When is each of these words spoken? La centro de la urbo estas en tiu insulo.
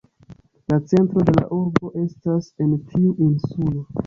La 0.71 0.79
centro 0.91 1.21
de 1.27 1.35
la 1.39 1.43
urbo 1.57 1.93
estas 2.05 2.49
en 2.67 2.73
tiu 2.89 3.13
insulo. 3.29 3.87